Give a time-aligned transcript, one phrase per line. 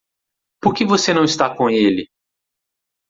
[0.59, 2.09] Por que você não está com ele?